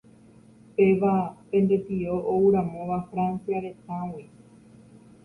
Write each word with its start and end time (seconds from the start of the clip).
péva 0.75 1.15
pende 1.49 1.77
tio 1.87 2.15
ouramóva 2.35 2.99
Francia 3.11 3.59
retãgui 3.65 4.25